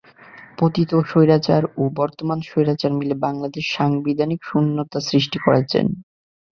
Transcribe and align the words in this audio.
পতিত 0.57 0.91
স্বৈরাচার 1.09 1.61
এবং 1.69 1.87
বর্তমান 1.93 2.39
স্বৈরাচার 2.41 2.91
মিলে 2.99 3.15
বাংলাদেশে 3.25 3.71
সাংবিধানিক 3.71 4.39
শূন্যতা 4.43 4.99
সৃষ্টি 5.09 5.37
করছেন। 5.39 5.85